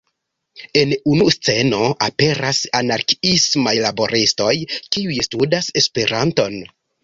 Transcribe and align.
En 0.79 0.95
unu 1.11 1.27
sceno 1.35 1.81
aperas 2.07 2.63
anarkiismaj 2.81 3.77
laboristoj, 3.87 4.51
kiuj 4.75 5.23
studas 5.31 5.73
Esperanton. 5.85 6.61